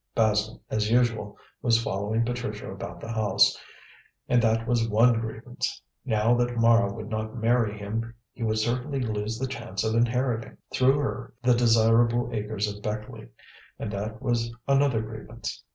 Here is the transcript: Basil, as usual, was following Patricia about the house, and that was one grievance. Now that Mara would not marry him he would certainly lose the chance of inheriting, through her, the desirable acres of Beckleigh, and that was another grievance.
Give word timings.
Basil, 0.15 0.63
as 0.71 0.89
usual, 0.89 1.37
was 1.61 1.79
following 1.79 2.25
Patricia 2.25 2.71
about 2.71 2.99
the 2.99 3.11
house, 3.11 3.55
and 4.27 4.41
that 4.41 4.67
was 4.67 4.89
one 4.89 5.19
grievance. 5.21 5.79
Now 6.05 6.33
that 6.37 6.57
Mara 6.57 6.91
would 6.91 7.07
not 7.07 7.37
marry 7.37 7.77
him 7.77 8.15
he 8.33 8.41
would 8.41 8.57
certainly 8.57 9.01
lose 9.01 9.37
the 9.37 9.45
chance 9.45 9.83
of 9.83 9.93
inheriting, 9.93 10.57
through 10.73 10.97
her, 10.97 11.35
the 11.43 11.53
desirable 11.53 12.31
acres 12.33 12.67
of 12.67 12.81
Beckleigh, 12.81 13.27
and 13.77 13.91
that 13.91 14.19
was 14.23 14.51
another 14.67 15.01
grievance. 15.03 15.63